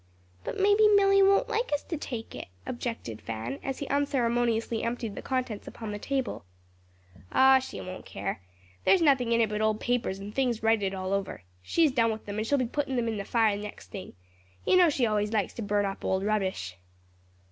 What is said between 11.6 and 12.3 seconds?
She's done with